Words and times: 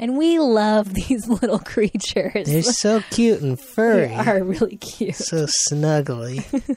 And 0.00 0.16
we 0.16 0.38
love 0.38 0.94
these 0.94 1.26
little 1.28 1.58
creatures. 1.58 2.46
They're 2.46 2.62
so 2.62 3.00
cute 3.10 3.40
and 3.40 3.58
furry. 3.58 4.08
They 4.08 4.14
are 4.14 4.44
really 4.44 4.76
cute. 4.76 5.16
So 5.16 5.46
snuggly. 5.46 6.44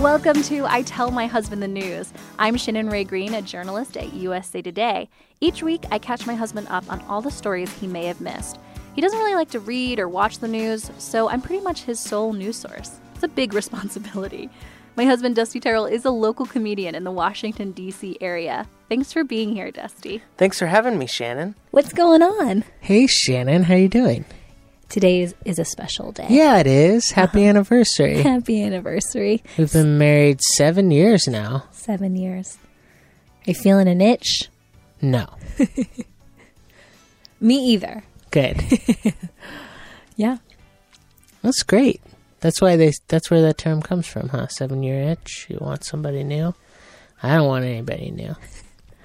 Welcome 0.00 0.40
to 0.44 0.64
I 0.64 0.80
Tell 0.80 1.10
My 1.10 1.26
Husband 1.26 1.62
the 1.62 1.68
News. 1.68 2.10
I'm 2.38 2.56
Shannon 2.56 2.88
Rae 2.88 3.04
Green, 3.04 3.34
a 3.34 3.42
journalist 3.42 3.98
at 3.98 4.14
USA 4.14 4.62
Today. 4.62 5.10
Each 5.42 5.62
week, 5.62 5.84
I 5.90 5.98
catch 5.98 6.26
my 6.26 6.34
husband 6.34 6.68
up 6.70 6.90
on 6.90 7.02
all 7.02 7.20
the 7.20 7.30
stories 7.30 7.70
he 7.74 7.86
may 7.86 8.06
have 8.06 8.22
missed. 8.22 8.58
He 8.94 9.00
doesn't 9.00 9.18
really 9.18 9.34
like 9.34 9.50
to 9.50 9.60
read 9.60 9.98
or 10.00 10.08
watch 10.08 10.38
the 10.38 10.48
news, 10.48 10.90
so 10.98 11.28
I'm 11.28 11.40
pretty 11.40 11.62
much 11.62 11.82
his 11.84 12.00
sole 12.00 12.32
news 12.32 12.56
source. 12.56 12.98
It's 13.14 13.22
a 13.22 13.28
big 13.28 13.52
responsibility. 13.60 14.50
My 14.96 15.04
husband, 15.04 15.36
Dusty 15.36 15.60
Terrell, 15.60 15.86
is 15.86 16.04
a 16.04 16.10
local 16.10 16.44
comedian 16.44 16.94
in 16.94 17.04
the 17.04 17.12
Washington, 17.12 17.70
D.C. 17.72 18.18
area. 18.20 18.66
Thanks 18.88 19.12
for 19.12 19.22
being 19.22 19.54
here, 19.54 19.70
Dusty. 19.70 20.22
Thanks 20.36 20.58
for 20.58 20.66
having 20.66 20.98
me, 20.98 21.06
Shannon. 21.06 21.54
What's 21.70 21.92
going 21.92 22.22
on? 22.22 22.64
Hey, 22.80 23.06
Shannon, 23.06 23.62
how 23.62 23.76
you 23.76 23.88
doing? 23.88 24.24
Today 24.88 25.20
is, 25.20 25.34
is 25.44 25.60
a 25.60 25.64
special 25.64 26.10
day. 26.10 26.26
Yeah, 26.28 26.58
it 26.58 26.66
is. 26.66 27.12
Happy 27.12 27.42
uh-huh. 27.42 27.50
anniversary. 27.50 28.16
Happy 28.22 28.62
anniversary. 28.62 29.42
We've 29.56 29.72
been 29.72 29.98
married 29.98 30.42
seven 30.42 30.90
years 30.90 31.28
now. 31.28 31.64
Seven 31.70 32.16
years. 32.16 32.58
Are 33.46 33.52
you 33.52 33.54
feeling 33.54 33.86
an 33.86 34.00
itch? 34.00 34.50
No. 35.00 35.28
Me 37.40 37.54
either. 37.72 38.02
Good. 38.30 38.62
Yeah. 40.16 40.36
That's 41.40 41.62
great. 41.62 42.02
That's 42.40 42.60
why 42.60 42.76
they. 42.76 42.92
That's 43.08 43.30
where 43.30 43.40
that 43.40 43.56
term 43.56 43.80
comes 43.80 44.06
from, 44.06 44.28
huh? 44.28 44.48
Seven 44.48 44.82
year 44.82 45.00
itch. 45.00 45.46
You 45.48 45.56
want 45.62 45.82
somebody 45.82 46.24
new? 46.24 46.54
I 47.22 47.36
don't 47.36 47.46
want 47.46 47.64
anybody 47.64 48.10
new. 48.10 48.34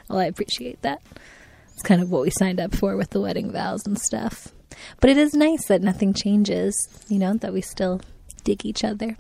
Well, 0.10 0.20
I 0.20 0.26
appreciate 0.26 0.82
that. 0.84 1.02
It's 1.74 1.82
kind 1.82 2.00
of 2.00 2.12
what 2.12 2.22
we 2.22 2.30
signed 2.30 2.60
up 2.60 2.76
for 2.76 2.96
with 2.96 3.10
the 3.10 3.20
wedding 3.22 3.52
vows 3.52 3.88
and 3.88 3.98
stuff. 3.98 4.50
But 5.00 5.10
it 5.10 5.18
is 5.18 5.34
nice 5.34 5.66
that 5.68 5.82
nothing 5.82 6.14
changes, 6.14 6.76
you 7.08 7.18
know, 7.18 7.34
that 7.36 7.54
we 7.54 7.62
still 7.62 8.02
dig 8.44 8.66
each 8.66 8.84
other. 8.84 9.18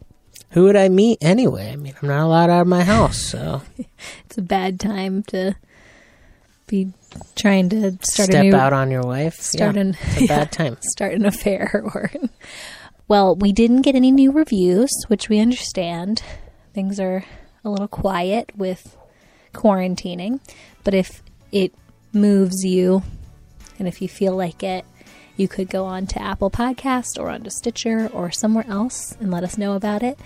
Who 0.51 0.65
would 0.65 0.75
I 0.75 0.89
meet 0.89 1.17
anyway? 1.21 1.71
I 1.71 1.75
mean, 1.75 1.95
I'm 2.01 2.07
not 2.09 2.23
allowed 2.25 2.49
out 2.51 2.61
of 2.61 2.67
my 2.67 2.83
house, 2.83 3.17
so 3.17 3.63
It's 4.25 4.37
a 4.37 4.43
bad 4.43 4.79
time 4.79 5.23
to 5.29 5.55
be 6.67 6.91
trying 7.35 7.69
to 7.69 7.91
start 8.01 8.29
step 8.29 8.41
a 8.41 8.43
new 8.43 8.55
out 8.55 8.73
on 8.73 8.89
your 8.91 9.03
wife. 9.03 9.35
start 9.35 9.75
yeah, 9.75 9.81
an 9.81 9.97
a 10.17 10.27
bad 10.27 10.51
time. 10.51 10.77
start 10.81 11.13
an 11.13 11.25
affair 11.25 11.81
or 11.93 12.11
well 13.07 13.35
we 13.35 13.51
didn't 13.51 13.81
get 13.81 13.95
any 13.95 14.11
new 14.11 14.31
reviews 14.31 14.89
which 15.07 15.29
we 15.29 15.39
understand 15.39 16.23
things 16.73 16.99
are 16.99 17.23
a 17.63 17.69
little 17.69 17.87
quiet 17.87 18.51
with 18.55 18.97
quarantining 19.53 20.39
but 20.83 20.93
if 20.93 21.21
it 21.51 21.73
moves 22.13 22.63
you 22.65 23.03
and 23.79 23.87
if 23.87 24.01
you 24.01 24.07
feel 24.07 24.35
like 24.35 24.63
it 24.63 24.85
you 25.37 25.47
could 25.47 25.69
go 25.69 25.85
on 25.85 26.07
to 26.07 26.21
apple 26.21 26.49
podcast 26.49 27.19
or 27.19 27.29
onto 27.29 27.49
stitcher 27.49 28.07
or 28.13 28.31
somewhere 28.31 28.65
else 28.67 29.15
and 29.19 29.31
let 29.31 29.43
us 29.43 29.57
know 29.57 29.73
about 29.73 30.01
it 30.01 30.17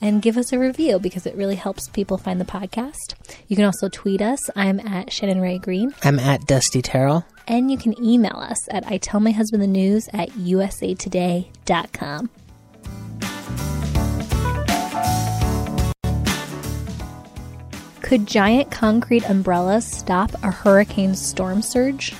and 0.00 0.22
give 0.22 0.36
us 0.36 0.52
a 0.52 0.58
review 0.58 0.98
because 0.98 1.26
it 1.26 1.34
really 1.36 1.56
helps 1.56 1.88
people 1.88 2.18
find 2.18 2.40
the 2.40 2.44
podcast 2.44 3.14
you 3.48 3.56
can 3.56 3.64
also 3.64 3.88
tweet 3.88 4.20
us 4.22 4.48
i'm 4.56 4.80
at 4.80 5.12
shannon 5.12 5.40
rae 5.40 5.58
green 5.58 5.92
I'm 6.02 6.18
at 6.18 6.46
Dusty 6.46 6.82
Terrell. 6.82 7.24
and 7.46 7.70
you 7.70 7.78
can 7.78 7.94
email 8.02 8.36
us 8.36 8.58
at 8.70 8.86
I 8.86 8.98
tell 8.98 9.20
my 9.20 9.30
husband 9.32 9.62
the 9.62 9.66
news 9.66 10.08
at 10.12 10.30
usatoday.com. 10.30 12.30
Could 18.00 18.26
giant 18.26 18.70
concrete 18.70 19.28
umbrellas 19.28 19.86
stop 19.86 20.30
a 20.42 20.50
hurricane 20.50 21.14
storm 21.14 21.60
surge? 21.60 22.14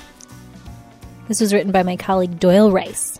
This 1.27 1.41
was 1.41 1.53
written 1.53 1.71
by 1.71 1.83
my 1.83 1.95
colleague 1.95 2.39
Doyle 2.39 2.71
Rice. 2.71 3.19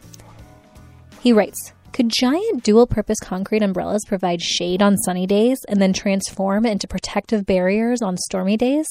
He 1.22 1.34
writes 1.34 1.74
Could 1.92 2.10
giant 2.10 2.64
dual 2.64 2.88
purpose 2.88 3.20
concrete 3.20 3.64
umbrellas 3.64 4.06
provide 4.08 4.42
shade 4.42 4.82
on 4.82 4.98
sunny 4.98 5.26
days 5.26 5.58
and 5.68 5.82
then 5.82 5.92
transform 5.92 6.66
into 6.66 6.88
protective 6.88 7.46
barriers 7.46 8.02
on 8.02 8.16
stormy 8.18 8.58
days? 8.58 8.88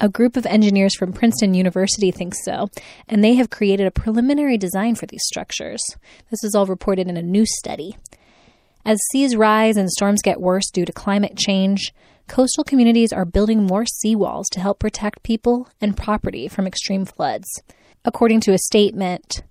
A 0.00 0.08
group 0.08 0.36
of 0.36 0.44
engineers 0.46 0.96
from 0.96 1.12
Princeton 1.12 1.54
University 1.54 2.10
thinks 2.10 2.44
so, 2.44 2.68
and 3.08 3.22
they 3.22 3.34
have 3.34 3.50
created 3.50 3.86
a 3.86 3.92
preliminary 3.92 4.58
design 4.58 4.96
for 4.96 5.06
these 5.06 5.22
structures. 5.24 5.80
This 6.30 6.42
is 6.42 6.54
all 6.54 6.66
reported 6.66 7.08
in 7.08 7.16
a 7.16 7.22
new 7.22 7.46
study. 7.46 7.96
As 8.84 8.98
seas 9.12 9.36
rise 9.36 9.76
and 9.76 9.88
storms 9.88 10.22
get 10.22 10.40
worse 10.40 10.68
due 10.72 10.84
to 10.84 10.92
climate 10.92 11.36
change, 11.36 11.94
coastal 12.26 12.64
communities 12.64 13.12
are 13.12 13.24
building 13.24 13.62
more 13.62 13.84
seawalls 13.84 14.46
to 14.50 14.60
help 14.60 14.80
protect 14.80 15.22
people 15.22 15.68
and 15.80 15.96
property 15.96 16.48
from 16.48 16.66
extreme 16.66 17.04
floods. 17.04 17.48
According 18.04 18.40
to 18.40 18.52
a 18.52 18.58
statement, 18.58 19.44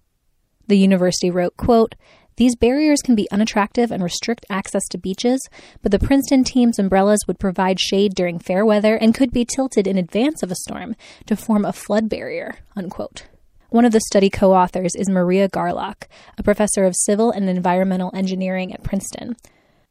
the 0.68 0.78
university 0.78 1.31
wrote, 1.31 1.56
quote, 1.56 1.96
these 2.41 2.56
barriers 2.56 3.03
can 3.03 3.13
be 3.13 3.29
unattractive 3.29 3.91
and 3.91 4.02
restrict 4.02 4.47
access 4.50 4.81
to 4.90 4.97
beaches, 4.97 5.47
but 5.84 5.91
the 5.91 6.00
Princeton 6.00 6.44
team's 6.44 6.79
umbrellas 6.79 7.28
would 7.28 7.38
provide 7.38 7.79
shade 7.79 8.16
during 8.16 8.40
fair 8.40 8.66
weather 8.66 8.96
and 8.96 9.13
could 9.13 9.31
be 9.31 9.46
tilted 9.46 9.85
in 9.85 9.96
advance 9.96 10.41
of 10.41 10.50
a 10.50 10.56
storm 10.56 10.96
to 11.28 11.35
form 11.35 11.66
a 11.66 11.72
flood 11.72 12.09
barrier. 12.09 12.56
Unquote. 12.75 13.28
One 13.69 13.85
of 13.85 13.91
the 13.91 14.01
study 14.01 14.31
co 14.31 14.53
authors 14.53 14.96
is 14.96 15.07
Maria 15.07 15.50
Garlock, 15.50 16.07
a 16.35 16.41
professor 16.41 16.84
of 16.84 16.96
civil 17.06 17.30
and 17.30 17.47
environmental 17.47 18.09
engineering 18.16 18.74
at 18.74 18.81
Princeton. 18.81 19.35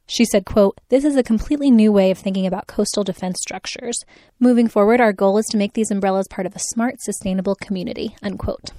She 0.08 0.24
said, 0.24 0.44
quote, 0.44 0.80
This 0.88 1.04
is 1.04 1.14
a 1.14 1.22
completely 1.22 1.70
new 1.70 1.92
way 1.92 2.10
of 2.10 2.18
thinking 2.18 2.48
about 2.48 2.66
coastal 2.66 3.04
defense 3.04 3.38
structures. 3.40 3.96
Moving 4.40 4.66
forward, 4.66 5.00
our 5.00 5.12
goal 5.12 5.38
is 5.38 5.46
to 5.52 5.56
make 5.56 5.74
these 5.74 5.92
umbrellas 5.92 6.26
part 6.26 6.48
of 6.48 6.56
a 6.56 6.60
smart, 6.74 6.96
sustainable 7.00 7.54
community. 7.54 8.16
Unquote. 8.24 8.72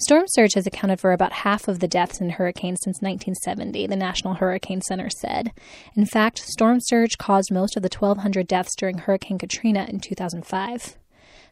Storm 0.00 0.24
surge 0.28 0.54
has 0.54 0.66
accounted 0.66 0.98
for 0.98 1.12
about 1.12 1.30
half 1.30 1.68
of 1.68 1.80
the 1.80 1.86
deaths 1.86 2.22
in 2.22 2.30
hurricanes 2.30 2.80
since 2.82 3.02
1970, 3.02 3.86
the 3.86 3.96
National 3.96 4.32
Hurricane 4.32 4.80
Center 4.80 5.10
said. 5.10 5.52
In 5.94 6.06
fact, 6.06 6.38
storm 6.38 6.78
surge 6.80 7.18
caused 7.18 7.52
most 7.52 7.76
of 7.76 7.82
the 7.82 7.90
1,200 7.94 8.48
deaths 8.48 8.74
during 8.74 8.96
Hurricane 8.96 9.36
Katrina 9.36 9.84
in 9.90 10.00
2005. 10.00 10.96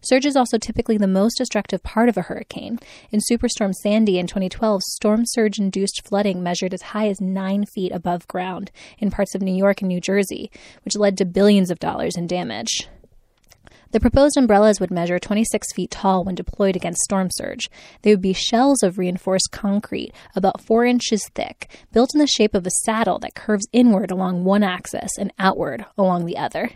Surge 0.00 0.24
is 0.24 0.34
also 0.34 0.56
typically 0.56 0.96
the 0.96 1.06
most 1.06 1.36
destructive 1.36 1.82
part 1.82 2.08
of 2.08 2.16
a 2.16 2.22
hurricane. 2.22 2.78
In 3.10 3.20
Superstorm 3.20 3.74
Sandy 3.74 4.18
in 4.18 4.26
2012, 4.26 4.80
storm 4.82 5.24
surge 5.26 5.58
induced 5.58 6.08
flooding 6.08 6.42
measured 6.42 6.72
as 6.72 6.80
high 6.80 7.08
as 7.08 7.20
nine 7.20 7.66
feet 7.66 7.92
above 7.92 8.26
ground 8.28 8.70
in 8.98 9.10
parts 9.10 9.34
of 9.34 9.42
New 9.42 9.54
York 9.54 9.82
and 9.82 9.88
New 9.88 10.00
Jersey, 10.00 10.50
which 10.86 10.96
led 10.96 11.18
to 11.18 11.26
billions 11.26 11.70
of 11.70 11.80
dollars 11.80 12.16
in 12.16 12.26
damage. 12.26 12.88
The 13.90 14.00
proposed 14.00 14.36
umbrellas 14.36 14.80
would 14.80 14.90
measure 14.90 15.18
26 15.18 15.72
feet 15.72 15.90
tall 15.90 16.22
when 16.22 16.34
deployed 16.34 16.76
against 16.76 17.00
storm 17.00 17.28
surge. 17.30 17.70
They 18.02 18.10
would 18.10 18.20
be 18.20 18.34
shells 18.34 18.82
of 18.82 18.98
reinforced 18.98 19.48
concrete, 19.50 20.12
about 20.36 20.60
4 20.60 20.84
inches 20.84 21.26
thick, 21.34 21.70
built 21.92 22.14
in 22.14 22.20
the 22.20 22.26
shape 22.26 22.54
of 22.54 22.66
a 22.66 22.70
saddle 22.84 23.18
that 23.20 23.34
curves 23.34 23.66
inward 23.72 24.10
along 24.10 24.44
one 24.44 24.62
axis 24.62 25.12
and 25.18 25.32
outward 25.38 25.86
along 25.96 26.26
the 26.26 26.36
other. 26.36 26.70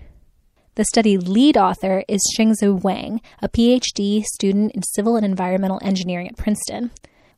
The 0.74 0.86
study 0.86 1.18
lead 1.18 1.58
author 1.58 2.02
is 2.08 2.22
Xingzu 2.38 2.82
Wang, 2.82 3.20
a 3.42 3.48
PhD 3.48 4.24
student 4.24 4.72
in 4.72 4.82
civil 4.82 5.16
and 5.16 5.26
environmental 5.26 5.80
engineering 5.82 6.28
at 6.28 6.38
Princeton. 6.38 6.92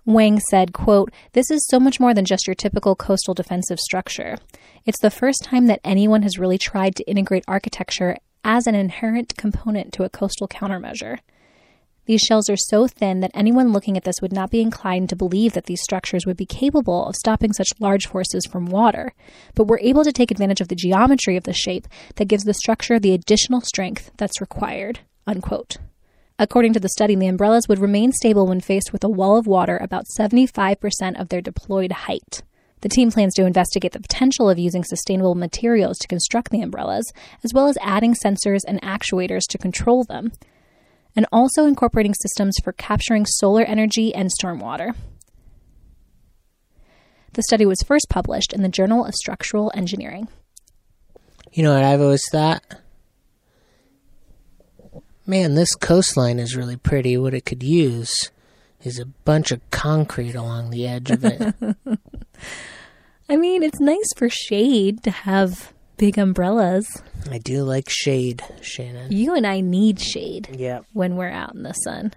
Wang 0.04 0.38
said, 0.38 0.72
quote, 0.72 1.10
This 1.32 1.50
is 1.50 1.66
so 1.66 1.80
much 1.80 1.98
more 1.98 2.14
than 2.14 2.24
just 2.24 2.46
your 2.46 2.54
typical 2.54 2.94
coastal 2.94 3.34
defensive 3.34 3.80
structure. 3.80 4.36
It's 4.84 5.00
the 5.00 5.10
first 5.10 5.42
time 5.42 5.66
that 5.66 5.80
anyone 5.82 6.22
has 6.22 6.38
really 6.38 6.58
tried 6.58 6.94
to 6.94 7.10
integrate 7.10 7.42
architecture 7.48 8.18
as 8.44 8.66
an 8.66 8.74
inherent 8.74 9.36
component 9.36 9.92
to 9.94 10.04
a 10.04 10.10
coastal 10.10 10.46
countermeasure. 10.46 11.18
These 12.06 12.20
shells 12.20 12.50
are 12.50 12.56
so 12.56 12.86
thin 12.86 13.20
that 13.20 13.30
anyone 13.32 13.72
looking 13.72 13.96
at 13.96 14.04
this 14.04 14.20
would 14.20 14.32
not 14.32 14.50
be 14.50 14.60
inclined 14.60 15.08
to 15.08 15.16
believe 15.16 15.54
that 15.54 15.64
these 15.64 15.82
structures 15.82 16.26
would 16.26 16.36
be 16.36 16.44
capable 16.44 17.06
of 17.06 17.16
stopping 17.16 17.54
such 17.54 17.68
large 17.80 18.06
forces 18.06 18.46
from 18.46 18.66
water, 18.66 19.14
but 19.54 19.66
we're 19.66 19.78
able 19.78 20.04
to 20.04 20.12
take 20.12 20.30
advantage 20.30 20.60
of 20.60 20.68
the 20.68 20.74
geometry 20.74 21.36
of 21.36 21.44
the 21.44 21.54
shape 21.54 21.88
that 22.16 22.28
gives 22.28 22.44
the 22.44 22.52
structure 22.52 22.98
the 22.98 23.14
additional 23.14 23.62
strength 23.62 24.10
that's 24.18 24.40
required. 24.40 25.00
Unquote. 25.26 25.78
According 26.38 26.74
to 26.74 26.80
the 26.80 26.90
study, 26.90 27.14
the 27.14 27.28
umbrellas 27.28 27.68
would 27.68 27.78
remain 27.78 28.12
stable 28.12 28.46
when 28.46 28.60
faced 28.60 28.92
with 28.92 29.02
a 29.02 29.08
wall 29.08 29.38
of 29.38 29.46
water 29.46 29.78
about 29.78 30.04
75% 30.18 31.18
of 31.18 31.30
their 31.30 31.40
deployed 31.40 31.92
height. 31.92 32.42
The 32.84 32.90
team 32.90 33.10
plans 33.10 33.32
to 33.36 33.46
investigate 33.46 33.92
the 33.92 33.98
potential 33.98 34.50
of 34.50 34.58
using 34.58 34.84
sustainable 34.84 35.34
materials 35.34 35.96
to 36.00 36.06
construct 36.06 36.50
the 36.50 36.60
umbrellas, 36.60 37.10
as 37.42 37.54
well 37.54 37.66
as 37.66 37.78
adding 37.80 38.12
sensors 38.12 38.60
and 38.68 38.78
actuators 38.82 39.44
to 39.48 39.56
control 39.56 40.04
them, 40.04 40.32
and 41.16 41.24
also 41.32 41.64
incorporating 41.64 42.12
systems 42.12 42.56
for 42.62 42.74
capturing 42.74 43.24
solar 43.24 43.62
energy 43.62 44.14
and 44.14 44.28
stormwater. 44.28 44.94
The 47.32 47.42
study 47.44 47.64
was 47.64 47.80
first 47.86 48.08
published 48.10 48.52
in 48.52 48.60
the 48.60 48.68
Journal 48.68 49.06
of 49.06 49.14
Structural 49.14 49.72
Engineering. 49.74 50.28
You 51.54 51.62
know 51.62 51.72
what 51.72 51.84
I've 51.84 52.02
always 52.02 52.28
thought? 52.28 52.62
Man, 55.26 55.54
this 55.54 55.74
coastline 55.74 56.38
is 56.38 56.54
really 56.54 56.76
pretty. 56.76 57.16
What 57.16 57.32
it 57.32 57.46
could 57.46 57.62
use 57.62 58.30
is 58.84 58.98
a 58.98 59.06
bunch 59.06 59.50
of 59.50 59.60
concrete 59.70 60.34
along 60.34 60.70
the 60.70 60.86
edge 60.86 61.10
of 61.10 61.24
it. 61.24 61.54
I 63.28 63.36
mean, 63.36 63.62
it's 63.62 63.80
nice 63.80 64.12
for 64.16 64.28
shade 64.28 65.02
to 65.04 65.10
have 65.10 65.72
big 65.96 66.18
umbrellas. 66.18 66.86
I 67.30 67.38
do 67.38 67.64
like 67.64 67.88
shade, 67.88 68.42
Shannon. 68.60 69.10
You 69.12 69.34
and 69.34 69.46
I 69.46 69.60
need 69.60 69.98
shade 70.00 70.48
Yeah. 70.58 70.80
when 70.92 71.16
we're 71.16 71.30
out 71.30 71.54
in 71.54 71.62
the 71.62 71.72
sun. 71.72 72.12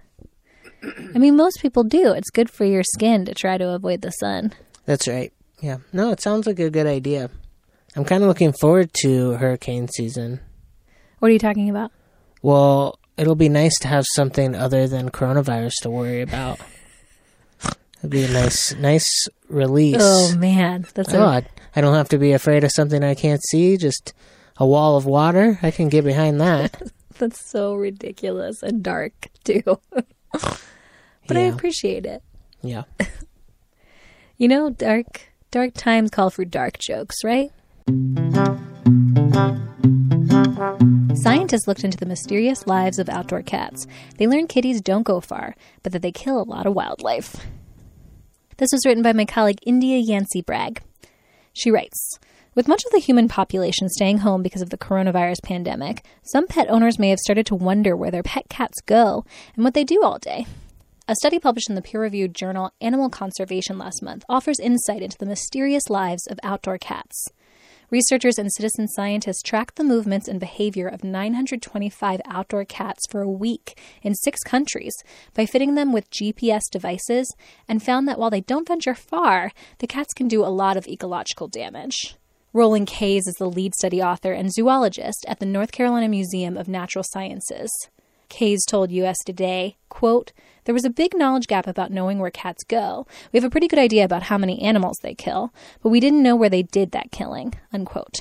I 0.82 1.18
mean, 1.18 1.36
most 1.36 1.60
people 1.60 1.82
do. 1.82 2.12
It's 2.12 2.30
good 2.30 2.50
for 2.50 2.64
your 2.64 2.82
skin 2.84 3.24
to 3.24 3.34
try 3.34 3.56
to 3.58 3.70
avoid 3.70 4.02
the 4.02 4.10
sun. 4.10 4.52
That's 4.84 5.08
right. 5.08 5.32
Yeah. 5.60 5.78
No, 5.92 6.12
it 6.12 6.20
sounds 6.20 6.46
like 6.46 6.58
a 6.60 6.70
good 6.70 6.86
idea. 6.86 7.30
I'm 7.96 8.04
kind 8.04 8.22
of 8.22 8.28
looking 8.28 8.52
forward 8.52 8.90
to 9.02 9.32
hurricane 9.32 9.88
season. 9.88 10.40
What 11.18 11.30
are 11.30 11.32
you 11.32 11.38
talking 11.40 11.68
about? 11.70 11.90
Well, 12.42 12.97
it'll 13.18 13.34
be 13.34 13.48
nice 13.48 13.78
to 13.80 13.88
have 13.88 14.06
something 14.06 14.54
other 14.54 14.86
than 14.86 15.10
coronavirus 15.10 15.74
to 15.82 15.90
worry 15.90 16.22
about. 16.22 16.60
It'd 17.98 18.10
be 18.10 18.24
a 18.24 18.28
nice, 18.30 18.74
nice 18.76 19.28
release. 19.48 19.96
Oh 19.98 20.34
man, 20.36 20.86
that's 20.94 21.12
Oh, 21.12 21.22
a, 21.22 21.26
I, 21.26 21.46
I 21.74 21.80
don't 21.80 21.94
have 21.94 22.08
to 22.10 22.18
be 22.18 22.32
afraid 22.32 22.62
of 22.64 22.70
something 22.72 23.02
I 23.02 23.14
can't 23.14 23.42
see. 23.42 23.76
Just 23.76 24.12
a 24.56 24.66
wall 24.66 24.96
of 24.96 25.04
water. 25.04 25.58
I 25.62 25.70
can 25.70 25.88
get 25.88 26.04
behind 26.04 26.40
that. 26.40 26.80
that's 27.18 27.44
so 27.44 27.74
ridiculous 27.74 28.62
and 28.62 28.82
dark 28.82 29.28
too. 29.42 29.62
but 30.32 31.36
I 31.36 31.40
appreciate 31.40 32.06
it. 32.06 32.22
Yeah. 32.62 32.84
You 34.40 34.46
know, 34.46 34.70
dark 34.70 35.32
dark 35.50 35.74
times 35.74 36.12
call 36.12 36.30
for 36.30 36.44
dark 36.44 36.78
jokes, 36.78 37.24
right? 37.24 37.50
Scientists 41.14 41.66
looked 41.66 41.84
into 41.84 41.96
the 41.96 42.06
mysterious 42.06 42.66
lives 42.66 42.98
of 42.98 43.08
outdoor 43.08 43.42
cats. 43.42 43.86
They 44.18 44.26
learned 44.26 44.48
kitties 44.50 44.80
don't 44.80 45.04
go 45.04 45.20
far, 45.20 45.56
but 45.82 45.92
that 45.92 46.02
they 46.02 46.12
kill 46.12 46.40
a 46.40 46.44
lot 46.44 46.66
of 46.66 46.74
wildlife. 46.74 47.46
This 48.58 48.70
was 48.72 48.84
written 48.84 49.02
by 49.02 49.12
my 49.12 49.24
colleague 49.24 49.60
N'dea 49.66 50.02
Yancey 50.04 50.42
Bragg. 50.42 50.82
She 51.54 51.70
writes 51.70 52.18
With 52.54 52.68
much 52.68 52.84
of 52.84 52.92
the 52.92 52.98
human 52.98 53.26
population 53.26 53.88
staying 53.88 54.18
home 54.18 54.42
because 54.42 54.62
of 54.62 54.70
the 54.70 54.78
coronavirus 54.78 55.42
pandemic, 55.42 56.04
some 56.24 56.46
pet 56.46 56.68
owners 56.70 56.98
may 56.98 57.10
have 57.10 57.20
started 57.20 57.46
to 57.46 57.54
wonder 57.54 57.96
where 57.96 58.10
their 58.10 58.22
pet 58.22 58.48
cats 58.48 58.80
go 58.84 59.24
and 59.54 59.64
what 59.64 59.74
they 59.74 59.84
do 59.84 60.02
all 60.02 60.18
day. 60.18 60.46
A 61.08 61.14
study 61.14 61.38
published 61.38 61.70
in 61.70 61.74
the 61.74 61.82
peer 61.82 62.02
reviewed 62.02 62.34
journal 62.34 62.72
Animal 62.82 63.08
Conservation 63.08 63.78
last 63.78 64.02
month 64.02 64.24
offers 64.28 64.60
insight 64.60 65.02
into 65.02 65.16
the 65.16 65.26
mysterious 65.26 65.88
lives 65.88 66.26
of 66.26 66.38
outdoor 66.42 66.76
cats. 66.76 67.28
Researchers 67.90 68.36
and 68.36 68.52
citizen 68.52 68.86
scientists 68.86 69.40
tracked 69.42 69.76
the 69.76 69.84
movements 69.84 70.28
and 70.28 70.38
behavior 70.38 70.86
of 70.86 71.02
925 71.02 72.20
outdoor 72.26 72.66
cats 72.66 73.00
for 73.08 73.22
a 73.22 73.30
week 73.30 73.80
in 74.02 74.14
six 74.14 74.42
countries 74.42 74.92
by 75.32 75.46
fitting 75.46 75.74
them 75.74 75.90
with 75.90 76.10
GPS 76.10 76.64
devices 76.70 77.34
and 77.66 77.82
found 77.82 78.06
that 78.06 78.18
while 78.18 78.28
they 78.28 78.42
don't 78.42 78.68
venture 78.68 78.94
far, 78.94 79.52
the 79.78 79.86
cats 79.86 80.12
can 80.12 80.28
do 80.28 80.44
a 80.44 80.52
lot 80.52 80.76
of 80.76 80.86
ecological 80.86 81.48
damage. 81.48 82.14
Roland 82.52 82.88
Kays 82.88 83.26
is 83.26 83.36
the 83.38 83.48
lead 83.48 83.74
study 83.74 84.02
author 84.02 84.32
and 84.32 84.52
zoologist 84.52 85.24
at 85.26 85.38
the 85.38 85.46
North 85.46 85.72
Carolina 85.72 86.08
Museum 86.08 86.58
of 86.58 86.68
Natural 86.68 87.04
Sciences. 87.08 87.70
Kays 88.28 88.66
told 88.66 88.90
US 88.90 89.16
Today, 89.24 89.78
quote, 89.88 90.32
There 90.68 90.74
was 90.74 90.84
a 90.84 90.90
big 90.90 91.16
knowledge 91.16 91.46
gap 91.46 91.66
about 91.66 91.92
knowing 91.92 92.18
where 92.18 92.30
cats 92.30 92.62
go. 92.62 93.06
We 93.32 93.38
have 93.38 93.44
a 93.46 93.48
pretty 93.48 93.68
good 93.68 93.78
idea 93.78 94.04
about 94.04 94.24
how 94.24 94.36
many 94.36 94.60
animals 94.60 94.98
they 95.02 95.14
kill, 95.14 95.50
but 95.82 95.88
we 95.88 95.98
didn't 95.98 96.22
know 96.22 96.36
where 96.36 96.50
they 96.50 96.62
did 96.62 96.90
that 96.90 97.10
killing, 97.10 97.54
unquote. 97.72 98.20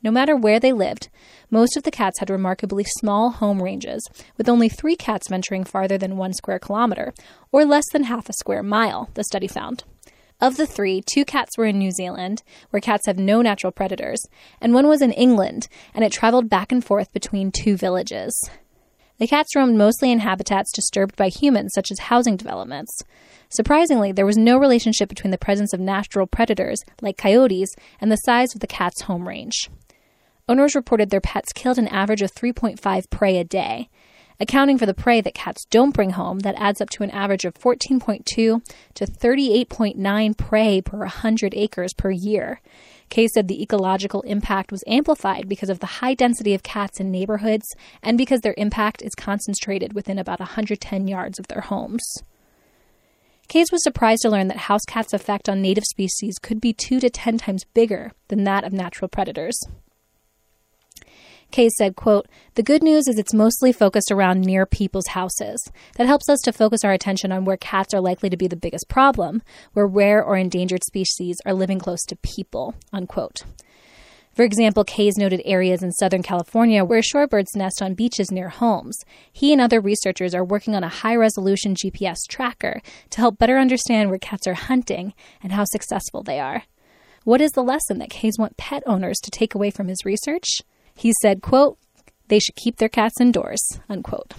No 0.00 0.12
matter 0.12 0.36
where 0.36 0.60
they 0.60 0.72
lived, 0.72 1.08
most 1.50 1.76
of 1.76 1.82
the 1.82 1.90
cats 1.90 2.20
had 2.20 2.30
remarkably 2.30 2.84
small 2.84 3.30
home 3.30 3.60
ranges, 3.60 4.08
with 4.36 4.48
only 4.48 4.68
three 4.68 4.94
cats 4.94 5.26
venturing 5.26 5.64
farther 5.64 5.98
than 5.98 6.16
one 6.16 6.34
square 6.34 6.60
kilometer, 6.60 7.12
or 7.50 7.64
less 7.64 7.86
than 7.92 8.04
half 8.04 8.28
a 8.28 8.32
square 8.34 8.62
mile, 8.62 9.10
the 9.14 9.24
study 9.24 9.48
found. 9.48 9.82
Of 10.40 10.56
the 10.56 10.68
three, 10.68 11.02
two 11.04 11.24
cats 11.24 11.58
were 11.58 11.66
in 11.66 11.80
New 11.80 11.90
Zealand, 11.90 12.44
where 12.70 12.80
cats 12.80 13.06
have 13.06 13.18
no 13.18 13.42
natural 13.42 13.72
predators, 13.72 14.24
and 14.60 14.72
one 14.72 14.86
was 14.86 15.02
in 15.02 15.10
England, 15.10 15.66
and 15.92 16.04
it 16.04 16.12
traveled 16.12 16.48
back 16.48 16.70
and 16.70 16.84
forth 16.84 17.12
between 17.12 17.50
two 17.50 17.76
villages. 17.76 18.32
The 19.18 19.26
cats 19.26 19.56
roamed 19.56 19.76
mostly 19.76 20.12
in 20.12 20.20
habitats 20.20 20.72
disturbed 20.72 21.16
by 21.16 21.28
humans, 21.28 21.72
such 21.74 21.90
as 21.90 21.98
housing 21.98 22.36
developments. 22.36 23.02
Surprisingly, 23.48 24.12
there 24.12 24.26
was 24.26 24.36
no 24.36 24.56
relationship 24.58 25.08
between 25.08 25.32
the 25.32 25.38
presence 25.38 25.72
of 25.72 25.80
natural 25.80 26.26
predators, 26.26 26.82
like 27.02 27.16
coyotes, 27.16 27.74
and 28.00 28.12
the 28.12 28.16
size 28.16 28.54
of 28.54 28.60
the 28.60 28.66
cat's 28.66 29.02
home 29.02 29.26
range. 29.26 29.68
Owners 30.48 30.76
reported 30.76 31.10
their 31.10 31.20
pets 31.20 31.52
killed 31.52 31.78
an 31.78 31.88
average 31.88 32.22
of 32.22 32.32
3.5 32.32 33.10
prey 33.10 33.38
a 33.38 33.44
day. 33.44 33.88
Accounting 34.40 34.78
for 34.78 34.86
the 34.86 34.94
prey 34.94 35.20
that 35.20 35.34
cats 35.34 35.64
don't 35.68 35.94
bring 35.94 36.10
home, 36.10 36.38
that 36.40 36.54
adds 36.56 36.80
up 36.80 36.88
to 36.90 37.02
an 37.02 37.10
average 37.10 37.44
of 37.44 37.54
14.2 37.54 38.24
to 38.24 38.60
38.9 38.94 40.36
prey 40.36 40.80
per 40.80 40.98
100 40.98 41.54
acres 41.56 41.92
per 41.92 42.12
year. 42.12 42.60
Kay 43.08 43.26
said 43.28 43.48
the 43.48 43.62
ecological 43.62 44.20
impact 44.22 44.70
was 44.70 44.84
amplified 44.86 45.48
because 45.48 45.70
of 45.70 45.80
the 45.80 45.86
high 45.86 46.14
density 46.14 46.54
of 46.54 46.62
cats 46.62 47.00
in 47.00 47.10
neighborhoods 47.10 47.66
and 48.02 48.18
because 48.18 48.40
their 48.40 48.54
impact 48.56 49.02
is 49.02 49.14
concentrated 49.14 49.94
within 49.94 50.18
about 50.18 50.40
110 50.40 51.08
yards 51.08 51.38
of 51.38 51.48
their 51.48 51.62
homes. 51.62 52.04
Kays 53.48 53.72
was 53.72 53.82
surprised 53.82 54.22
to 54.22 54.30
learn 54.30 54.48
that 54.48 54.58
house 54.58 54.84
cats' 54.86 55.14
effect 55.14 55.48
on 55.48 55.62
native 55.62 55.84
species 55.84 56.38
could 56.38 56.60
be 56.60 56.74
2 56.74 57.00
to 57.00 57.08
10 57.08 57.38
times 57.38 57.64
bigger 57.72 58.12
than 58.28 58.44
that 58.44 58.62
of 58.62 58.74
natural 58.74 59.08
predators. 59.08 59.58
Kay 61.50 61.70
said, 61.70 61.96
quote, 61.96 62.26
The 62.54 62.62
good 62.62 62.82
news 62.82 63.08
is 63.08 63.18
it's 63.18 63.32
mostly 63.32 63.72
focused 63.72 64.10
around 64.10 64.42
near 64.42 64.66
people's 64.66 65.08
houses. 65.08 65.70
That 65.96 66.06
helps 66.06 66.28
us 66.28 66.40
to 66.40 66.52
focus 66.52 66.84
our 66.84 66.92
attention 66.92 67.32
on 67.32 67.44
where 67.44 67.56
cats 67.56 67.94
are 67.94 68.00
likely 68.00 68.28
to 68.30 68.36
be 68.36 68.48
the 68.48 68.56
biggest 68.56 68.88
problem, 68.88 69.42
where 69.72 69.86
rare 69.86 70.22
or 70.22 70.36
endangered 70.36 70.84
species 70.84 71.38
are 71.46 71.54
living 71.54 71.78
close 71.78 72.04
to 72.04 72.16
people, 72.16 72.74
unquote. 72.92 73.44
For 74.38 74.44
example, 74.44 74.84
Kays 74.84 75.16
noted 75.16 75.42
areas 75.44 75.82
in 75.82 75.90
Southern 75.90 76.22
California 76.22 76.84
where 76.84 77.00
shorebirds 77.00 77.56
nest 77.56 77.82
on 77.82 77.94
beaches 77.94 78.30
near 78.30 78.50
homes. 78.50 78.96
He 79.32 79.52
and 79.52 79.60
other 79.60 79.80
researchers 79.80 80.32
are 80.32 80.44
working 80.44 80.76
on 80.76 80.84
a 80.84 80.88
high 80.88 81.16
resolution 81.16 81.74
GPS 81.74 82.18
tracker 82.28 82.80
to 83.10 83.18
help 83.18 83.38
better 83.38 83.58
understand 83.58 84.10
where 84.10 84.18
cats 84.20 84.46
are 84.46 84.54
hunting 84.54 85.12
and 85.42 85.50
how 85.50 85.64
successful 85.64 86.22
they 86.22 86.38
are. 86.38 86.62
What 87.24 87.40
is 87.40 87.50
the 87.50 87.64
lesson 87.64 87.98
that 87.98 88.10
Kays 88.10 88.38
want 88.38 88.56
pet 88.56 88.84
owners 88.86 89.18
to 89.24 89.30
take 89.32 89.56
away 89.56 89.72
from 89.72 89.88
his 89.88 90.04
research? 90.04 90.62
He 90.98 91.12
said, 91.22 91.42
quote, 91.42 91.78
they 92.26 92.40
should 92.40 92.56
keep 92.56 92.78
their 92.78 92.88
cats 92.88 93.20
indoors, 93.20 93.60
unquote. 93.88 94.34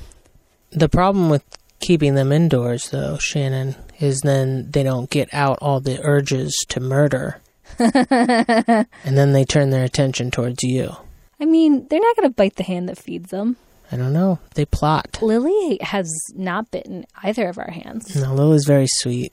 The 0.72 0.90
problem 0.90 1.30
with 1.30 1.46
keeping 1.80 2.16
them 2.16 2.34
indoors, 2.34 2.90
though, 2.90 3.18
Shannon, 3.18 3.78
is 3.98 4.20
then 4.20 4.70
they 4.72 4.84
don't 4.84 5.10
get 5.10 5.34
out 5.34 5.58
all 5.62 5.80
the 5.80 6.02
urges 6.04 6.54
to 6.68 6.82
murder. 6.82 7.40
and 7.80 8.86
then 9.06 9.32
they 9.32 9.46
turn 9.46 9.70
their 9.70 9.86
attention 9.86 10.32
towards 10.32 10.62
you. 10.62 10.98
I 11.40 11.46
mean, 11.46 11.88
they're 11.88 12.02
not 12.02 12.18
going 12.18 12.28
to 12.28 12.36
bite 12.36 12.58
the 12.58 12.64
hand 12.64 12.90
that 12.90 12.98
feeds 12.98 13.32
them. 13.32 13.56
I 13.90 13.96
don't 13.96 14.12
know. 14.12 14.40
They 14.56 14.66
plot. 14.66 15.20
Lily 15.22 15.78
has 15.80 16.12
not 16.36 16.72
bitten 16.72 17.06
either 17.24 17.48
of 17.48 17.58
our 17.58 17.72
hands. 17.72 18.18
No, 18.18 18.34
Lily's 18.34 18.66
very 18.68 18.88
sweet. 18.88 19.32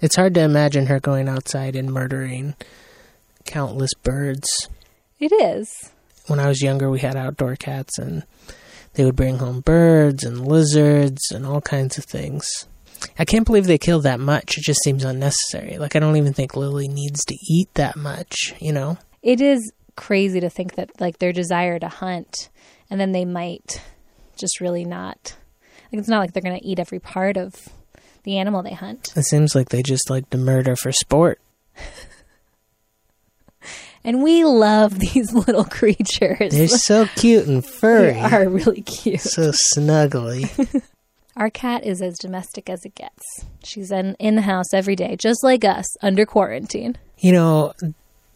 It's 0.00 0.14
hard 0.14 0.34
to 0.34 0.42
imagine 0.42 0.86
her 0.86 1.00
going 1.00 1.28
outside 1.28 1.74
and 1.74 1.92
murdering 1.92 2.54
countless 3.46 3.94
birds. 3.94 4.68
It 5.18 5.32
is. 5.32 5.90
When 6.30 6.38
I 6.38 6.46
was 6.46 6.62
younger, 6.62 6.88
we 6.88 7.00
had 7.00 7.16
outdoor 7.16 7.56
cats, 7.56 7.98
and 7.98 8.22
they 8.94 9.04
would 9.04 9.16
bring 9.16 9.38
home 9.38 9.62
birds 9.62 10.22
and 10.22 10.46
lizards 10.46 11.32
and 11.32 11.44
all 11.44 11.60
kinds 11.60 11.98
of 11.98 12.04
things. 12.04 12.68
I 13.18 13.24
can't 13.24 13.44
believe 13.44 13.66
they 13.66 13.78
kill 13.78 13.98
that 14.02 14.20
much. 14.20 14.56
It 14.56 14.62
just 14.62 14.80
seems 14.84 15.04
unnecessary. 15.04 15.76
Like, 15.78 15.96
I 15.96 15.98
don't 15.98 16.16
even 16.16 16.32
think 16.32 16.54
Lily 16.54 16.86
needs 16.86 17.24
to 17.24 17.34
eat 17.50 17.68
that 17.74 17.96
much, 17.96 18.54
you 18.60 18.72
know? 18.72 18.96
It 19.22 19.40
is 19.40 19.72
crazy 19.96 20.38
to 20.38 20.48
think 20.48 20.76
that, 20.76 21.00
like, 21.00 21.18
their 21.18 21.32
desire 21.32 21.80
to 21.80 21.88
hunt, 21.88 22.48
and 22.88 23.00
then 23.00 23.10
they 23.10 23.24
might 23.24 23.82
just 24.36 24.60
really 24.60 24.84
not. 24.84 25.36
Like, 25.92 25.98
it's 25.98 26.08
not 26.08 26.20
like 26.20 26.32
they're 26.32 26.42
going 26.44 26.60
to 26.60 26.64
eat 26.64 26.78
every 26.78 27.00
part 27.00 27.36
of 27.36 27.68
the 28.22 28.38
animal 28.38 28.62
they 28.62 28.74
hunt. 28.74 29.12
It 29.16 29.24
seems 29.24 29.56
like 29.56 29.70
they 29.70 29.82
just 29.82 30.08
like 30.08 30.30
to 30.30 30.38
murder 30.38 30.76
for 30.76 30.92
sport. 30.92 31.40
And 34.04 34.22
we 34.22 34.44
love 34.44 34.98
these 34.98 35.32
little 35.32 35.64
creatures. 35.64 36.52
They're 36.52 36.68
so 36.68 37.06
cute 37.16 37.46
and 37.46 37.64
furry. 37.64 38.12
They 38.12 38.20
are 38.20 38.48
really 38.48 38.82
cute. 38.82 39.20
So 39.20 39.50
snuggly. 39.50 40.82
Our 41.36 41.50
cat 41.50 41.86
is 41.86 42.02
as 42.02 42.18
domestic 42.18 42.68
as 42.68 42.84
it 42.84 42.94
gets. 42.94 43.44
She's 43.64 43.90
in, 43.90 44.14
in 44.18 44.34
the 44.36 44.42
house 44.42 44.74
every 44.74 44.96
day, 44.96 45.16
just 45.16 45.42
like 45.42 45.64
us, 45.64 45.86
under 46.02 46.26
quarantine. 46.26 46.98
You 47.18 47.32
know, 47.32 47.72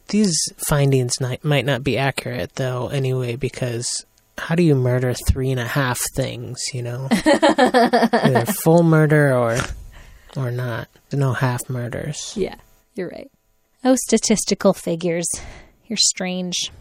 these 0.07 0.35
findings 0.57 1.19
might, 1.19 1.43
might 1.43 1.65
not 1.65 1.83
be 1.83 1.97
accurate, 1.97 2.55
though, 2.55 2.87
anyway, 2.87 3.35
because 3.35 4.05
how 4.37 4.55
do 4.55 4.63
you 4.63 4.75
murder 4.75 5.13
three 5.27 5.51
and 5.51 5.59
a 5.59 5.67
half 5.67 5.99
things, 6.15 6.59
you 6.73 6.81
know? 6.81 7.07
Either 7.11 8.45
full 8.45 8.83
murder 8.83 9.35
or 9.35 9.57
or 10.35 10.51
not. 10.51 10.87
No 11.13 11.33
half 11.33 11.69
murders. 11.69 12.33
Yeah, 12.35 12.55
you're 12.95 13.09
right. 13.09 13.31
Oh, 13.87 13.95
statistical 13.95 14.73
figures. 14.73 15.27
You're 15.85 15.97
strange. 15.97 16.71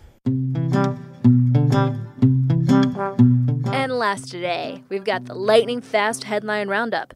And 3.73 3.93
last 3.93 4.31
today, 4.31 4.83
we've 4.89 5.05
got 5.05 5.27
the 5.27 5.35
lightning 5.35 5.83
fast 5.83 6.25
headline 6.25 6.69
roundup. 6.69 7.13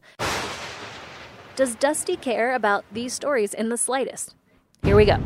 Does 1.55 1.73
Dusty 1.75 2.15
care 2.15 2.53
about 2.53 2.85
these 2.91 3.13
stories 3.13 3.55
in 3.55 3.69
the 3.69 3.77
slightest? 3.77 4.35
Here 4.83 4.95
we 4.95 5.05
go. 5.05 5.17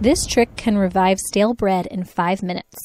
This 0.00 0.26
trick 0.26 0.54
can 0.56 0.76
revive 0.76 1.18
stale 1.18 1.54
bread 1.54 1.86
in 1.86 2.04
five 2.04 2.42
minutes. 2.42 2.76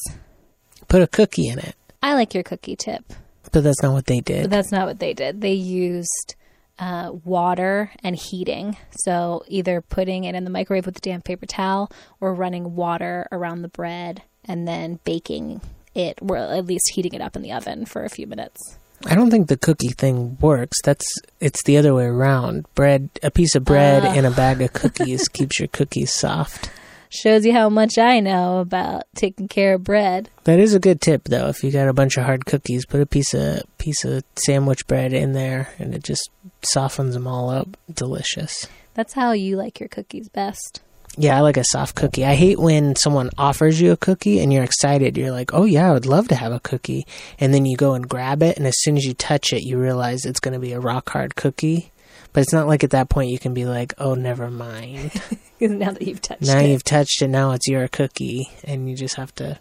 Put 0.87 1.01
a 1.01 1.07
cookie 1.07 1.49
in 1.49 1.59
it. 1.59 1.75
I 2.01 2.13
like 2.15 2.33
your 2.33 2.43
cookie 2.43 2.77
tip, 2.77 3.11
But 3.51 3.63
that's 3.65 3.83
not 3.83 3.91
what 3.93 4.05
they 4.05 4.19
but 4.21 4.25
did. 4.25 4.49
that's 4.49 4.71
not 4.71 4.87
what 4.87 4.99
they 4.99 5.13
did. 5.13 5.41
They 5.41 5.53
used 5.53 6.35
uh, 6.79 7.11
water 7.23 7.91
and 8.03 8.15
heating. 8.15 8.77
So 8.91 9.43
either 9.47 9.81
putting 9.81 10.23
it 10.23 10.35
in 10.35 10.43
the 10.43 10.49
microwave 10.49 10.85
with 10.85 10.97
a 10.97 11.01
damp 11.01 11.25
paper 11.25 11.45
towel 11.45 11.91
or 12.19 12.33
running 12.33 12.75
water 12.75 13.27
around 13.31 13.61
the 13.61 13.67
bread 13.67 14.23
and 14.45 14.67
then 14.67 14.99
baking 15.03 15.61
it, 15.95 16.19
or 16.21 16.37
at 16.37 16.65
least 16.65 16.91
heating 16.93 17.13
it 17.13 17.21
up 17.21 17.35
in 17.35 17.41
the 17.41 17.51
oven 17.51 17.85
for 17.85 18.03
a 18.03 18.09
few 18.09 18.27
minutes. 18.27 18.77
I 19.05 19.15
don't 19.15 19.29
think 19.29 19.47
the 19.47 19.57
cookie 19.57 19.89
thing 19.89 20.37
works. 20.39 20.77
That's 20.83 21.05
it's 21.39 21.63
the 21.63 21.77
other 21.77 21.93
way 21.93 22.05
around. 22.05 22.65
Bread, 22.73 23.09
a 23.21 23.31
piece 23.31 23.55
of 23.55 23.65
bread 23.65 24.05
and 24.05 24.25
a 24.25 24.31
bag 24.31 24.61
of 24.61 24.73
cookies 24.73 25.27
keeps 25.33 25.59
your 25.59 25.67
cookies 25.67 26.13
soft. 26.13 26.71
Shows 27.09 27.45
you 27.45 27.53
how 27.53 27.69
much 27.69 27.99
I 27.99 28.21
know 28.21 28.59
about 28.59 29.03
taking 29.13 29.47
care 29.47 29.75
of 29.75 29.83
bread. 29.83 30.29
That 30.45 30.57
is 30.57 30.73
a 30.73 30.79
good 30.79 30.99
tip, 30.99 31.25
though. 31.25 31.47
If 31.47 31.63
you 31.63 31.69
got 31.69 31.87
a 31.87 31.93
bunch 31.93 32.17
of 32.17 32.23
hard 32.23 32.45
cookies, 32.45 32.85
put 32.85 33.01
a 33.01 33.05
piece 33.05 33.33
of 33.35 33.61
piece 33.77 34.03
of 34.03 34.23
sandwich 34.35 34.87
bread 34.87 35.13
in 35.13 35.33
there, 35.33 35.69
and 35.77 35.93
it 35.93 36.03
just 36.03 36.29
softens 36.65 37.13
them 37.13 37.27
all 37.27 37.49
up. 37.49 37.77
Delicious. 37.91 38.67
That's 38.93 39.13
how 39.13 39.31
you 39.31 39.57
like 39.57 39.79
your 39.79 39.89
cookies 39.89 40.29
best. 40.29 40.81
Yeah, 41.15 41.37
I 41.37 41.41
like 41.41 41.57
a 41.57 41.63
soft 41.63 41.95
cookie. 41.95 42.25
I 42.25 42.33
hate 42.33 42.57
when 42.59 42.95
someone 42.95 43.29
offers 43.37 43.79
you 43.79 43.91
a 43.91 43.97
cookie 43.97 44.39
and 44.39 44.51
you're 44.51 44.63
excited. 44.63 45.15
You're 45.15 45.31
like, 45.31 45.53
"Oh 45.53 45.65
yeah, 45.65 45.89
I 45.89 45.93
would 45.93 46.07
love 46.07 46.27
to 46.29 46.35
have 46.35 46.51
a 46.51 46.59
cookie," 46.59 47.05
and 47.39 47.53
then 47.53 47.65
you 47.65 47.77
go 47.77 47.93
and 47.93 48.09
grab 48.09 48.41
it, 48.41 48.57
and 48.57 48.65
as 48.65 48.73
soon 48.79 48.97
as 48.97 49.05
you 49.05 49.13
touch 49.13 49.53
it, 49.53 49.63
you 49.63 49.77
realize 49.77 50.25
it's 50.25 50.39
going 50.39 50.55
to 50.55 50.59
be 50.59 50.73
a 50.73 50.79
rock 50.79 51.09
hard 51.09 51.35
cookie. 51.35 51.91
But 52.31 52.41
it's 52.41 52.53
not 52.53 52.67
like 52.67 52.83
at 52.83 52.89
that 52.89 53.09
point 53.09 53.29
you 53.29 53.37
can 53.37 53.53
be 53.53 53.65
like, 53.65 53.93
"Oh, 53.99 54.15
never 54.15 54.49
mind." 54.49 55.11
now 55.59 55.91
that 55.91 56.01
you've 56.01 56.21
touched 56.21 56.47
now 56.47 56.57
it. 56.57 56.69
you've 56.69 56.83
touched 56.83 57.21
it. 57.21 57.27
Now 57.27 57.51
it's 57.51 57.67
your 57.67 57.87
cookie, 57.87 58.49
and 58.63 58.89
you 58.89 58.95
just 58.95 59.15
have 59.15 59.35
to 59.35 59.59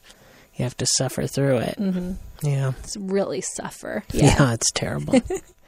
you 0.54 0.64
have 0.64 0.76
to 0.78 0.86
suffer 0.86 1.26
through 1.26 1.58
it. 1.58 1.76
Mm-hmm. 1.78 2.12
Yeah. 2.46 2.72
It's 2.82 2.96
really 2.96 3.40
suffer. 3.40 4.04
yeah, 4.12 4.52
it's 4.52 4.70
terrible. 4.72 5.20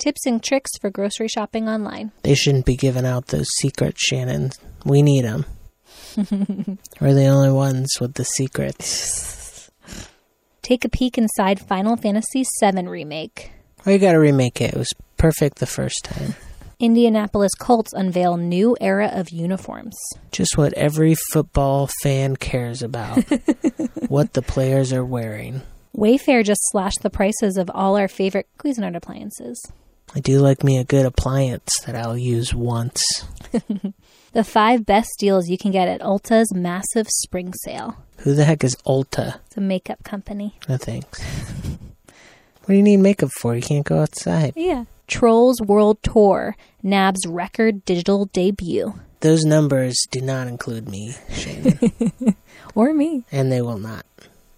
Tips 0.00 0.24
and 0.24 0.42
tricks 0.42 0.70
for 0.80 0.88
grocery 0.88 1.28
shopping 1.28 1.68
online. 1.68 2.12
They 2.22 2.34
shouldn't 2.34 2.64
be 2.64 2.74
giving 2.74 3.04
out 3.04 3.26
those 3.26 3.48
secrets, 3.58 4.00
Shannon. 4.02 4.50
We 4.82 5.02
need 5.02 5.26
them. 5.26 5.44
We're 6.16 7.12
the 7.12 7.26
only 7.26 7.52
ones 7.52 7.90
with 8.00 8.14
the 8.14 8.24
secrets. 8.24 9.70
Take 10.62 10.86
a 10.86 10.88
peek 10.88 11.18
inside 11.18 11.60
Final 11.60 11.98
Fantasy 11.98 12.44
VII 12.62 12.86
Remake. 12.86 13.52
Oh, 13.84 13.90
you 13.90 13.98
gotta 13.98 14.18
remake 14.18 14.62
it. 14.62 14.72
It 14.72 14.78
was 14.78 14.88
perfect 15.18 15.58
the 15.58 15.66
first 15.66 16.02
time. 16.04 16.34
Indianapolis 16.80 17.52
Colts 17.58 17.92
unveil 17.92 18.38
new 18.38 18.78
era 18.80 19.10
of 19.12 19.28
uniforms. 19.28 19.98
Just 20.32 20.56
what 20.56 20.72
every 20.72 21.14
football 21.30 21.90
fan 22.02 22.36
cares 22.36 22.82
about. 22.82 23.22
what 24.08 24.32
the 24.32 24.40
players 24.40 24.94
are 24.94 25.04
wearing. 25.04 25.60
Wayfair 25.94 26.42
just 26.42 26.62
slashed 26.70 27.02
the 27.02 27.10
prices 27.10 27.58
of 27.58 27.70
all 27.74 27.98
our 27.98 28.08
favorite 28.08 28.48
Cuisinart 28.56 28.96
appliances. 28.96 29.60
I 30.14 30.20
do 30.20 30.40
like 30.40 30.64
me 30.64 30.78
a 30.78 30.84
good 30.84 31.06
appliance 31.06 31.70
that 31.86 31.94
I'll 31.94 32.18
use 32.18 32.52
once. 32.54 33.02
The 34.32 34.44
five 34.44 34.86
best 34.86 35.10
deals 35.18 35.48
you 35.48 35.58
can 35.58 35.72
get 35.72 35.88
at 35.88 36.00
Ulta's 36.02 36.54
massive 36.54 37.08
spring 37.08 37.52
sale. 37.64 37.96
Who 38.18 38.32
the 38.34 38.44
heck 38.44 38.62
is 38.62 38.76
Ulta? 38.86 39.40
It's 39.46 39.56
a 39.56 39.60
makeup 39.60 40.04
company. 40.04 40.54
No 40.68 40.76
thanks. 40.76 41.20
what 41.24 42.68
do 42.68 42.74
you 42.74 42.82
need 42.84 42.98
makeup 42.98 43.30
for? 43.40 43.56
You 43.56 43.62
can't 43.62 43.84
go 43.84 43.98
outside. 44.00 44.52
Yeah. 44.54 44.84
Trolls 45.08 45.60
World 45.60 46.00
Tour, 46.04 46.54
NAB's 46.80 47.26
record 47.26 47.84
digital 47.84 48.26
debut. 48.26 48.94
Those 49.18 49.42
numbers 49.44 49.96
do 50.12 50.20
not 50.20 50.46
include 50.46 50.88
me, 50.88 51.16
Shannon. 51.32 51.80
Or 52.76 52.94
me. 52.94 53.24
and 53.32 53.50
they 53.50 53.60
will 53.60 53.78
not. 53.78 54.06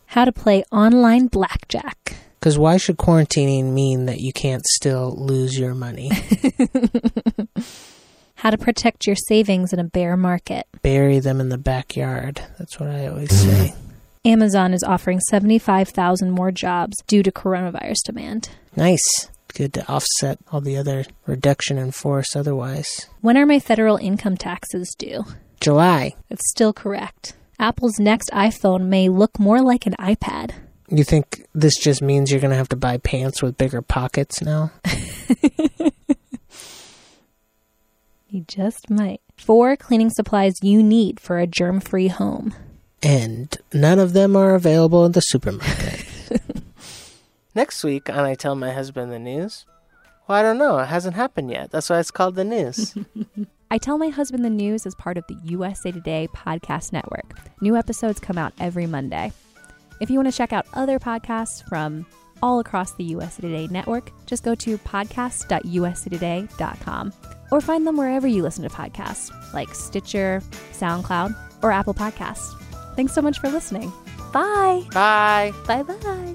How 0.09 0.26
to 0.26 0.32
play 0.32 0.64
online 0.71 1.28
blackjack. 1.28 2.16
Because 2.42 2.58
why 2.58 2.76
should 2.76 2.96
quarantining 2.96 3.66
mean 3.66 4.06
that 4.06 4.18
you 4.18 4.32
can't 4.32 4.66
still 4.66 5.14
lose 5.16 5.56
your 5.56 5.76
money? 5.76 6.11
How 8.34 8.50
to 8.50 8.58
protect 8.58 9.06
your 9.06 9.14
savings 9.14 9.72
in 9.72 9.78
a 9.78 9.84
bear 9.84 10.16
market. 10.16 10.66
Bury 10.82 11.20
them 11.20 11.40
in 11.40 11.50
the 11.50 11.56
backyard. 11.56 12.42
That's 12.58 12.80
what 12.80 12.88
I 12.88 13.06
always 13.06 13.30
say. 13.30 13.75
Amazon 14.25 14.75
is 14.75 14.82
offering 14.82 15.20
75,000 15.20 16.32
more 16.32 16.50
jobs 16.50 16.96
due 17.06 17.22
to 17.22 17.30
coronavirus 17.30 18.02
demand. 18.06 18.49
Nice. 18.75 19.30
Good 19.54 19.72
to 19.75 19.88
offset 19.88 20.40
all 20.50 20.61
the 20.61 20.76
other 20.76 21.04
reduction 21.26 21.78
in 21.78 21.92
force 21.92 22.34
otherwise. 22.34 23.06
When 23.20 23.37
are 23.37 23.46
my 23.46 23.61
federal 23.61 23.99
income 23.99 24.37
taxes 24.37 24.96
due? 24.99 25.26
July. 25.61 26.16
It's 26.28 26.50
still 26.50 26.72
correct. 26.72 27.34
Apple's 27.61 28.00
next 28.00 28.30
iPhone 28.32 28.87
may 28.87 29.08
look 29.08 29.38
more 29.38 29.62
like 29.62 29.87
an 29.87 29.94
iPad. 30.00 30.54
You 30.92 31.04
think 31.04 31.46
this 31.54 31.76
just 31.76 32.02
means 32.02 32.30
you're 32.30 32.40
going 32.40 32.50
to 32.50 32.56
have 32.56 32.68
to 32.68 32.76
buy 32.76 32.99
pants 32.99 33.42
with 33.42 33.56
bigger 33.56 33.82
pockets 33.82 34.42
now? 34.42 34.70
You 38.32 38.46
just 38.49 38.88
might. 38.88 39.20
Four 39.37 39.76
cleaning 39.76 40.08
supplies 40.08 40.54
you 40.62 40.82
need 40.82 41.20
for 41.20 41.38
a 41.38 41.46
germ 41.46 41.80
free 41.80 42.08
home. 42.08 42.54
And 43.02 43.54
none 43.75 43.99
of 43.99 44.14
them 44.14 44.37
are 44.37 44.54
available 44.54 45.04
in 45.04 45.12
the 45.12 45.20
supermarket. 45.20 46.06
Next 47.54 47.84
week 47.84 48.08
on 48.08 48.20
I 48.20 48.34
Tell 48.34 48.54
My 48.54 48.72
Husband 48.72 49.12
the 49.12 49.18
News. 49.18 49.66
Well, 50.26 50.38
I 50.38 50.42
don't 50.42 50.56
know. 50.56 50.78
It 50.78 50.87
hasn't 50.87 51.14
happened 51.14 51.50
yet. 51.50 51.72
That's 51.72 51.90
why 51.90 51.99
it's 51.99 52.11
called 52.11 52.34
the 52.34 52.44
news. 52.44 52.96
I 53.70 53.76
Tell 53.76 53.99
My 53.99 54.08
Husband 54.08 54.46
the 54.46 54.49
News 54.49 54.87
is 54.87 54.94
part 54.94 55.18
of 55.18 55.26
the 55.28 55.37
USA 55.44 55.92
Today 55.92 56.26
Podcast 56.34 56.90
Network. 56.90 57.38
New 57.61 57.76
episodes 57.76 58.18
come 58.18 58.38
out 58.38 58.54
every 58.58 58.87
Monday. 58.87 59.32
If 60.02 60.11
you 60.11 60.18
want 60.18 60.28
to 60.28 60.37
check 60.37 60.52
out 60.52 60.66
other 60.75 60.99
podcasts 60.99 61.66
from 61.68 62.04
all 62.42 62.59
across 62.59 62.92
the 62.94 63.04
USA 63.04 63.40
Today 63.40 63.68
network, 63.68 64.11
just 64.26 64.42
go 64.42 64.56
to 64.56 64.76
podcast.usatoday.com 64.78 67.12
or 67.52 67.61
find 67.61 67.87
them 67.87 67.97
wherever 67.97 68.26
you 68.26 68.42
listen 68.42 68.64
to 68.64 68.68
podcasts, 68.68 69.30
like 69.54 69.73
Stitcher, 69.73 70.42
SoundCloud, 70.73 71.37
or 71.62 71.71
Apple 71.71 71.94
Podcasts. 71.94 72.52
Thanks 72.97 73.14
so 73.14 73.23
much 73.23 73.38
for 73.38 73.49
listening. 73.49 73.92
Bye. 74.32 74.82
Bye. 74.90 75.52
Bye 75.68 75.85
bye. 75.85 76.35